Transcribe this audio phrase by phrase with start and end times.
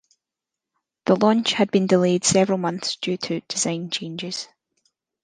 [1.05, 4.47] The launch had been delayed several months due to design changes.